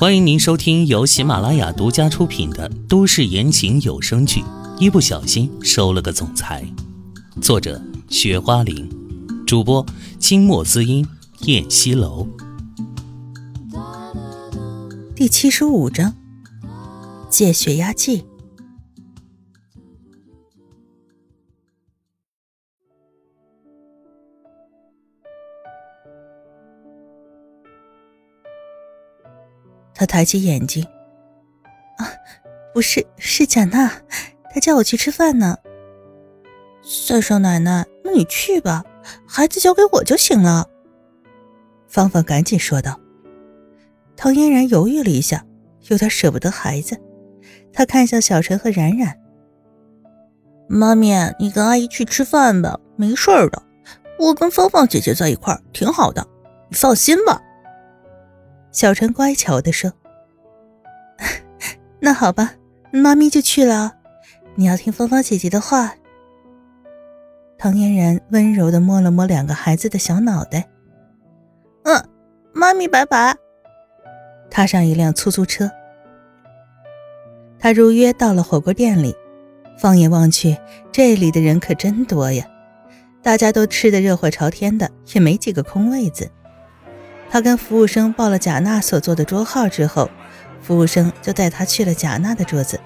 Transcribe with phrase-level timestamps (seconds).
[0.00, 4.40] 欢迎您收听由喜马拉雅独家出品的都市言情有声剧
[4.78, 6.64] 《一不小心收了个总裁》，
[7.42, 8.88] 作者：雪花玲，
[9.44, 9.84] 主播：
[10.20, 11.04] 清墨滋音、
[11.46, 12.28] 燕西楼。
[15.16, 16.14] 第七十五章：
[17.28, 18.27] 借血压计。
[29.98, 30.86] 他抬起眼睛，
[31.96, 32.06] 啊，
[32.72, 33.90] 不是，是贾娜，
[34.54, 35.56] 她叫我去吃饭呢。
[36.84, 38.84] 三少奶奶，那你去吧，
[39.26, 40.68] 孩子交给我就行了。
[41.88, 43.00] 芳芳赶紧说道。
[44.14, 45.44] 唐嫣然犹豫了一下，
[45.88, 46.96] 有点舍不得孩子，
[47.72, 49.18] 她看向小陈和冉冉
[50.70, 53.60] ：“妈咪，你跟阿姨去吃饭吧，没事的。
[54.20, 56.24] 我跟芳芳姐姐在一块儿挺好的，
[56.68, 57.42] 你放心吧。”
[58.78, 59.92] 小陈乖巧的说
[61.98, 62.52] ：“那好吧，
[62.92, 63.96] 妈咪就去了。
[64.54, 65.94] 你要听芳芳姐姐的话。”
[67.58, 70.68] 唐嫣然温柔的摸了摸两个孩子的小脑袋。
[71.82, 72.08] “嗯，
[72.52, 73.34] 妈咪拜拜。”
[74.48, 75.68] 踏上一辆出租车，
[77.58, 79.12] 他如约到了火锅店里。
[79.76, 80.56] 放眼望去，
[80.92, 82.46] 这里的人可真多呀，
[83.24, 86.30] 大家都吃得热火朝天的，也没几个空位子。
[87.30, 90.10] 他跟服务生报了贾娜所坐的桌号之后，
[90.62, 92.80] 服务生就带他去了贾娜的桌子。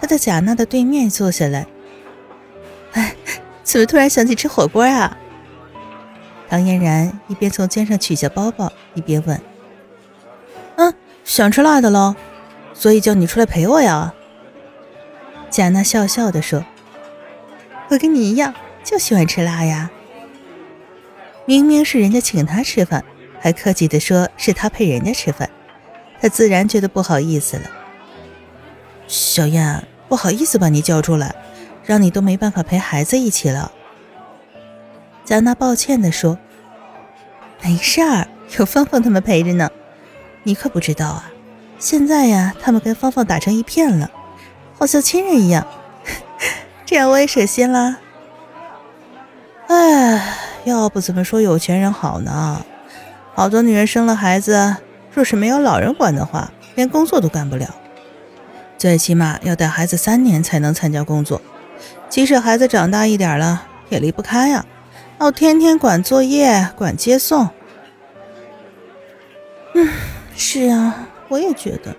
[0.00, 1.66] 他在贾娜的对面坐下来。
[2.92, 3.14] 哎，
[3.62, 5.16] 怎么突然想起吃火锅啊？
[6.48, 9.40] 唐嫣然一边从肩上取下包包，一边问
[10.76, 12.16] ：“嗯，想吃辣的喽，
[12.72, 14.14] 所以叫你出来陪我呀。”
[15.50, 16.64] 贾娜笑笑的说
[17.90, 19.90] ：“我跟你一样，就喜欢吃辣呀。
[21.44, 23.04] 明明是人家请他吃饭。”
[23.40, 25.48] 还客气的说是他陪人家吃饭，
[26.20, 27.70] 他自然觉得不好意思了。
[29.06, 31.34] 小燕，不好意思把你叫出来，
[31.84, 33.72] 让你都没办法陪孩子一起了。
[35.24, 36.38] 贾娜抱歉的说
[37.62, 39.70] ：“没事儿，有芳芳他们陪着呢。
[40.42, 41.30] 你可不知道啊，
[41.78, 44.10] 现在呀，他们跟芳芳打成一片了，
[44.78, 45.66] 好像亲人一样。
[46.86, 47.98] 这样我也省心了。
[49.68, 52.64] 哎，要不怎么说有钱人好呢？”
[53.38, 54.78] 好多女人生了孩子，
[55.14, 57.72] 若是没有老人管的话，连工作都干不了。
[58.76, 61.40] 最起码要带孩子三年才能参加工作。
[62.08, 64.66] 即使孩子长大一点了，也离不开呀，
[65.20, 67.48] 要天天管作业、管接送。
[69.74, 69.88] 嗯，
[70.34, 71.94] 是啊，我也觉得，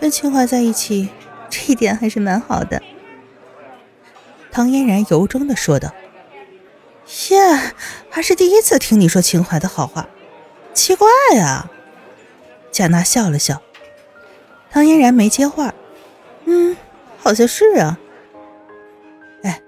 [0.00, 1.10] 跟秦淮在一起，
[1.50, 2.80] 这一点还是蛮好的。
[4.50, 5.92] 唐嫣然由衷的说道
[7.28, 7.74] ：“耶，
[8.08, 10.08] 还是第一次听你说秦淮的好话。”
[10.80, 11.70] 奇怪呀，
[12.72, 13.60] 贾娜笑了笑。
[14.70, 15.74] 唐嫣然没接话。
[16.46, 16.74] 嗯，
[17.18, 18.00] 好像是啊。
[19.42, 19.60] 哎，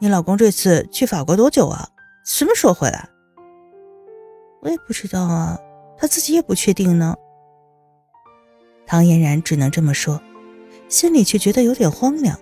[0.00, 1.88] 你老公这次去法国多久啊？
[2.26, 3.08] 什么时候回来？
[4.60, 5.58] 我也不知道啊，
[5.96, 7.16] 他自己也不确定呢。
[8.86, 10.20] 唐嫣然只能这么说，
[10.90, 12.38] 心里却觉得有点荒凉。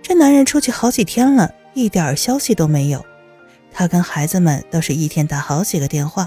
[0.00, 3.04] 这男人出去好几天了，一点消息都没有。
[3.70, 6.26] 他跟孩子们都是一天打好几个电话。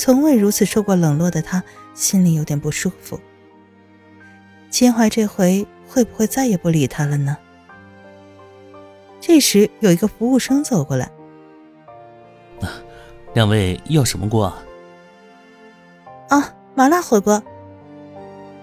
[0.00, 1.62] 从未如此受过冷落的他，
[1.92, 3.20] 心里有点不舒服。
[4.70, 7.36] 秦淮这回会不会再也不理他了呢？
[9.20, 11.10] 这时，有一个服务生走过来
[13.36, 14.62] ：“两位要什么锅啊
[16.30, 17.42] ？”“啊，麻辣火锅。”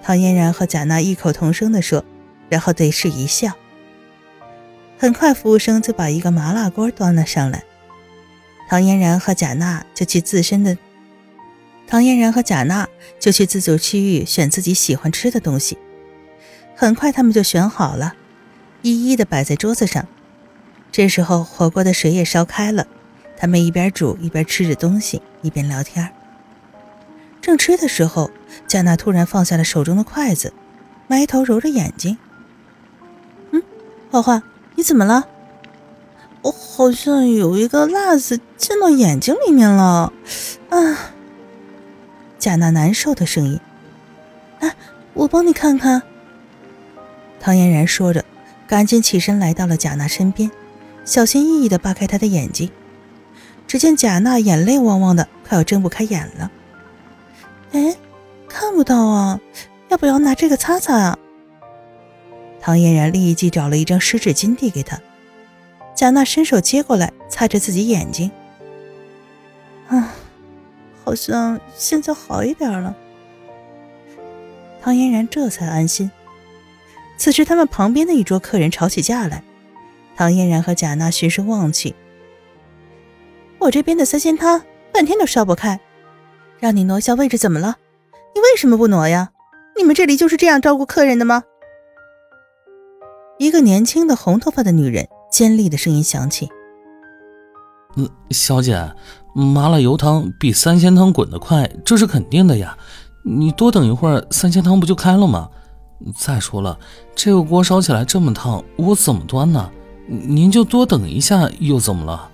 [0.01, 2.03] 唐嫣然和贾娜异口同声地说，
[2.49, 3.51] 然后对视一笑。
[4.97, 7.63] 很快，服务生就把一个麻辣锅端了上来。
[8.67, 10.75] 唐嫣然和贾娜就去自身的。
[11.87, 12.87] 唐嫣然和贾娜
[13.17, 15.77] 就去自助区域选自己喜欢吃的东西，
[16.75, 18.13] 很快他们就选好了，
[18.81, 20.05] 一一的摆在桌子上。
[20.91, 22.85] 这时候火锅的水也烧开了，
[23.37, 26.11] 他们一边煮一边吃着东西，一边聊天。
[27.41, 28.29] 正吃的时候，
[28.67, 30.51] 贾娜突然放下了手中的筷子，
[31.07, 32.17] 埋头揉着眼睛。
[33.51, 33.63] 嗯，
[34.11, 34.43] 花花，
[34.75, 35.27] 你怎么了？
[36.41, 40.11] 我好像有一个辣子进到眼睛里面了，
[40.69, 41.13] 啊！
[42.39, 43.59] 贾娜难受的声音
[44.61, 44.73] ：“啊，
[45.13, 46.01] 我帮你看看。”
[47.39, 48.23] 唐嫣然说着，
[48.67, 50.49] 赶紧起身来到了贾娜身边，
[51.05, 52.69] 小心翼翼地扒开她的眼睛。
[53.67, 56.51] 只见贾娜眼泪汪汪的，快要睁不开眼了。
[57.73, 57.95] 哎，
[58.47, 59.39] 看不到啊，
[59.89, 61.19] 要不要拿这个擦擦啊？
[62.61, 64.99] 唐嫣然立即找了一张湿纸巾递给她，
[65.95, 68.31] 贾娜伸手接过来，擦着自己眼睛。
[69.89, 70.13] 啊。
[71.07, 72.93] 好像现在好一点了。
[74.81, 76.11] 唐嫣然这才安心。
[77.17, 79.41] 此时，他们旁边的一桌客人吵起架来，
[80.17, 81.95] 唐嫣然和贾娜循声望去。
[83.57, 84.61] 我这边的三鲜汤
[84.91, 85.79] 半天都烧不开，
[86.59, 87.77] 让你挪一下位置怎么了？
[88.35, 89.29] 你为什么不挪呀？
[89.77, 91.45] 你们这里就是这样照顾客人的吗？
[93.37, 96.49] 一个年轻的红头发的女人尖利的声音响起
[97.95, 98.91] ：“嗯，小姐，
[99.39, 102.75] 麻辣油汤比三鲜汤滚得快，这是肯定的呀。
[103.21, 105.47] 你多等一会儿，三鲜汤不就开了吗？”
[106.17, 106.79] 再说了，
[107.15, 109.69] 这个锅烧起来这么烫，我怎么端呢？
[110.07, 112.31] 您就多等一下，又怎么了？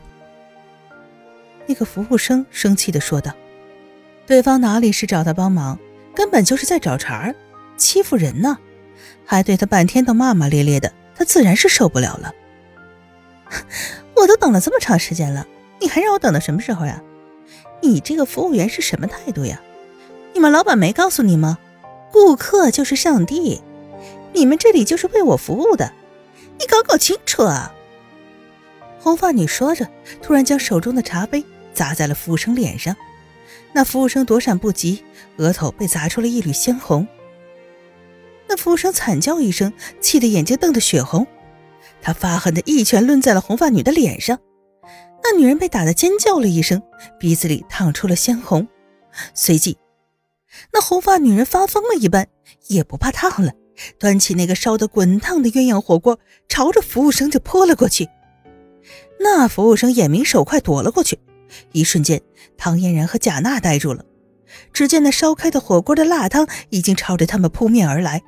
[1.65, 3.33] 那个服务生生气的说道
[4.25, 5.77] ：“对方哪里是找他帮忙，
[6.15, 7.35] 根本就是在找茬儿，
[7.75, 8.57] 欺负人呢，
[9.25, 12.31] 还对他半天都骂骂咧咧的，他自然是受不了了。
[14.15, 15.45] 我都等了这么长时间了，
[15.83, 17.03] 你还让我等到什么时候呀？
[17.81, 19.61] 你这个服务员是什么态度呀？
[20.33, 21.59] 你们老板没告诉你吗？”
[22.09, 23.61] 顾客就是上帝，
[24.33, 25.91] 你们这里就是为我服务的，
[26.59, 27.73] 你搞搞清楚啊！
[28.99, 29.89] 红发女说着，
[30.21, 31.43] 突然将手中的茶杯
[31.73, 32.95] 砸在了服务生脸上，
[33.73, 35.03] 那服务生躲闪不及，
[35.37, 37.07] 额头被砸出了一缕鲜红。
[38.47, 41.25] 那服务生惨叫一声，气得眼睛瞪得血红，
[41.99, 44.37] 他发狠的一拳抡在了红发女的脸上，
[45.23, 46.81] 那女人被打得尖叫了一声，
[47.17, 48.67] 鼻子里淌出了鲜红，
[49.33, 49.77] 随即。
[50.71, 52.27] 那红发女人发疯了一般，
[52.67, 53.53] 也不怕烫了，
[53.97, 58.07] 端起那个烧得滚烫的鸳鸯火锅，朝着服务生就泼了过去。
[59.19, 61.17] 那服务生眼明手快，躲了过去。
[61.71, 62.21] 一瞬间，
[62.57, 64.03] 唐嫣然和贾娜呆住了。
[64.71, 68.21] 只见那烧开的火锅的辣汤已经朝着他们扑面而来。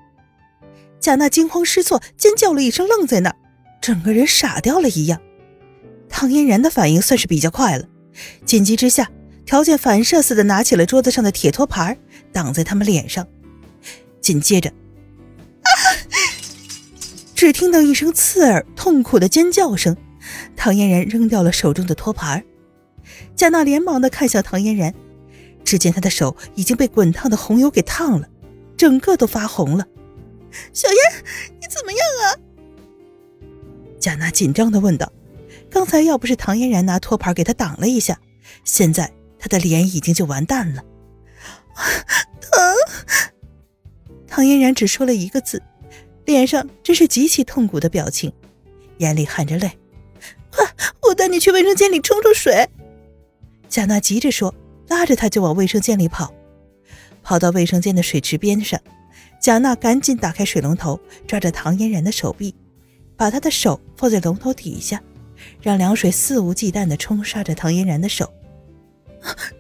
[0.99, 3.35] 贾娜惊慌失措，尖叫了一声，愣在那儿，
[3.81, 5.21] 整个人傻掉了一样。
[6.17, 7.85] 唐嫣然的反应算是比较快了，
[8.45, 9.11] 紧急之下。
[9.45, 11.97] 条件反射似的拿起了桌子上的铁托盘，
[12.31, 13.27] 挡在他们脸上。
[14.21, 14.71] 紧接着，
[17.35, 19.95] 只听到一声刺耳、痛苦的尖叫声。
[20.55, 22.41] 唐嫣然扔掉了手中的托盘。
[23.35, 24.95] 贾娜连忙的看向唐嫣然，
[25.65, 28.29] 只见她的手已经被滚烫的红油给烫了，
[28.77, 29.85] 整个都发红了。
[30.71, 30.97] 小燕，
[31.59, 32.25] 你怎么样啊？
[33.99, 35.11] 贾娜紧张的问道。
[35.75, 38.17] 刚才要不是唐嫣然拿托盘给他挡了一下，
[38.63, 39.11] 现在……
[39.37, 40.81] 他的脸已经就完蛋了，
[42.39, 42.75] 疼。
[44.25, 45.61] 唐嫣然只说了一个字，
[46.23, 48.31] 脸上真是极其痛苦的表情，
[48.99, 49.69] 眼里含着泪。
[50.49, 50.65] 快，
[51.01, 52.67] 我带你去卫生间里冲冲水。
[53.67, 54.55] 贾娜急着说，
[54.87, 56.33] 拉着他就往卫生间里跑。
[57.21, 58.79] 跑到卫生间的水池边上，
[59.41, 60.97] 贾娜赶紧打开水龙头，
[61.27, 62.55] 抓着唐嫣然的手臂，
[63.17, 65.03] 把她的手放在龙头底下，
[65.61, 68.31] 让凉水肆无忌惮地冲刷着唐嫣然的手。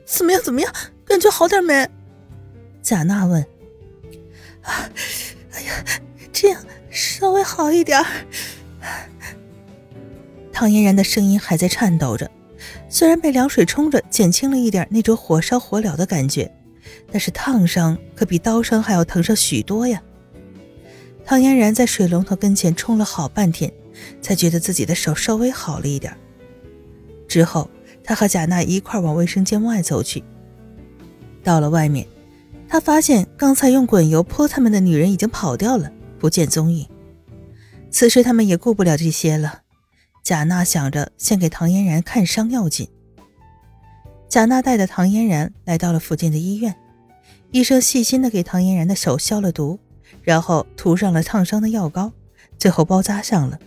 [0.05, 0.41] 怎么样？
[0.43, 0.71] 怎么样？
[1.05, 1.87] 感觉好点没？
[2.81, 3.41] 贾娜问。
[4.61, 4.89] 啊，
[5.53, 5.73] 哎呀，
[6.31, 8.03] 这样稍微好一点。
[10.51, 12.29] 唐嫣然的声音还在颤抖着，
[12.89, 16.51] 虽然被凉水冲着，减轻了一点那种火烧火燎的感觉，
[17.11, 20.01] 但是烫伤可比刀伤还要疼上许多呀。
[21.25, 23.71] 唐嫣然在水龙头跟前冲了好半天，
[24.21, 26.15] 才觉得自己的手稍微好了一点。
[27.27, 27.69] 之后。
[28.07, 30.23] 他和贾娜一块往卫生间外走去。
[31.43, 32.05] 到了外面，
[32.67, 36.87] 他发现刚才用滚油泼他们的女人已经跑掉了，不见踪影。
[37.89, 39.61] 此时他们也顾不了这些了。
[40.23, 42.87] 贾娜想着先给唐嫣然看伤要紧。
[44.29, 46.75] 贾娜带着唐嫣然来到了附近的医院，
[47.49, 49.79] 医生细心的给唐嫣然的手消了毒，
[50.21, 52.11] 然后涂上了烫伤的药膏，
[52.59, 53.57] 最后包扎上了。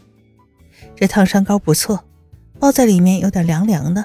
[0.98, 2.02] 这烫伤膏不错，
[2.58, 4.04] 包在里面有点凉凉的。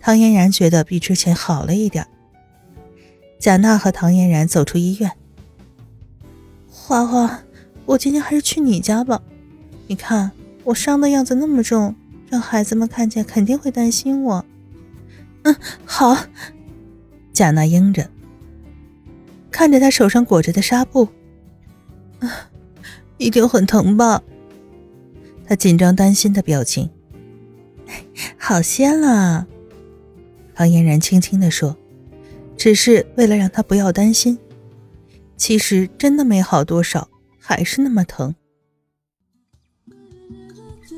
[0.00, 2.06] 唐嫣然觉得比之前好了一点。
[3.40, 5.10] 贾娜和唐嫣然走出医院。
[6.70, 7.42] 花花，
[7.84, 9.20] 我今天还是去你家吧。
[9.88, 10.30] 你看
[10.62, 11.96] 我伤的样子那么重，
[12.28, 14.44] 让孩子们看见肯定会担心我。
[15.42, 16.16] 嗯，好。
[17.32, 18.08] 贾娜应着，
[19.50, 21.08] 看着他手上裹着的纱布，
[22.20, 22.48] 啊，
[23.16, 24.22] 一定很疼吧？
[25.48, 26.90] 他紧张担心的表情。
[28.38, 29.46] 好些了。
[30.54, 31.76] 唐嫣然轻轻地说
[32.58, 34.38] ：“只是为了让他不要担心，
[35.36, 38.34] 其实真的没好多少，还是那么疼。”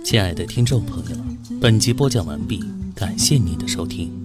[0.02, 1.16] 亲爱的听众朋友，
[1.60, 2.64] 本集播讲完毕，
[2.94, 4.19] 感谢您的收听。